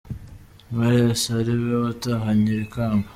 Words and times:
Marais 0.75 1.23
ari 1.37 1.53
we 1.61 1.73
watahanye 1.83 2.47
iri 2.53 2.67
kamba. 2.73 3.07